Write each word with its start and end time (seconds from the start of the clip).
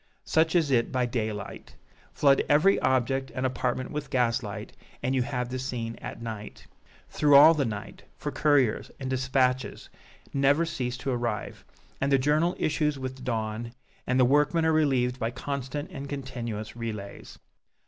Such 0.25 0.55
is 0.55 0.71
it 0.71 0.91
by 0.91 1.05
daylight. 1.05 1.75
Flood 2.11 2.43
every 2.49 2.79
object 2.79 3.29
and 3.35 3.45
apartment 3.45 3.91
with 3.91 4.09
gaslight, 4.09 4.73
and 5.03 5.13
you 5.13 5.21
have 5.21 5.49
the 5.49 5.59
scene 5.59 5.95
at 5.97 6.23
night 6.23 6.65
through 7.11 7.35
all 7.35 7.53
the 7.53 7.65
night, 7.65 8.01
for 8.17 8.31
couriers 8.31 8.89
and 8.99 9.11
dispatches 9.11 9.89
never 10.33 10.65
cease 10.65 10.97
to 10.97 11.11
arrive 11.11 11.63
and 12.01 12.11
the 12.11 12.17
journal 12.17 12.55
issues 12.57 12.97
with 12.97 13.17
the 13.17 13.21
dawn 13.21 13.73
and 14.07 14.19
the 14.19 14.25
workmen 14.25 14.65
are 14.65 14.73
relieved 14.73 15.19
by 15.19 15.29
constant 15.29 15.91
and 15.91 16.09
continuous 16.09 16.75
relays. 16.75 17.37